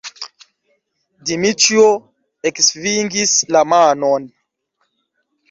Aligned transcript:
Dmiĉjo 1.31 1.83
eksvingis 2.51 3.35
la 3.57 3.63
manon. 3.75 4.27